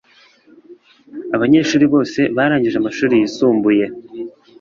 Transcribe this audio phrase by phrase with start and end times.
[1.35, 3.85] Abanyeshuri bose barangije amashuri yisumbuye